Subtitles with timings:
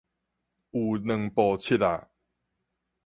[0.03, 0.05] 有兩
[1.29, 2.09] 步七仔